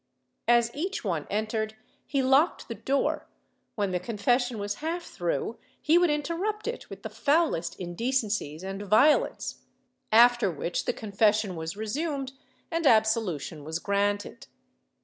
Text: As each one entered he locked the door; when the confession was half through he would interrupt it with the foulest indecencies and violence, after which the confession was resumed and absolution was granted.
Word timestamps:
As 0.47 0.71
each 0.73 1.03
one 1.03 1.27
entered 1.29 1.75
he 2.07 2.23
locked 2.23 2.67
the 2.67 2.73
door; 2.73 3.27
when 3.75 3.91
the 3.91 3.99
confession 3.99 4.57
was 4.57 4.77
half 4.81 5.03
through 5.03 5.59
he 5.79 5.99
would 5.99 6.09
interrupt 6.09 6.67
it 6.67 6.89
with 6.89 7.03
the 7.03 7.09
foulest 7.11 7.79
indecencies 7.79 8.63
and 8.63 8.81
violence, 8.81 9.59
after 10.11 10.49
which 10.49 10.85
the 10.85 10.93
confession 10.93 11.55
was 11.55 11.77
resumed 11.77 12.31
and 12.71 12.87
absolution 12.87 13.63
was 13.63 13.77
granted. 13.77 14.47